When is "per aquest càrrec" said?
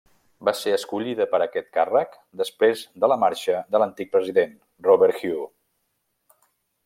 1.33-2.15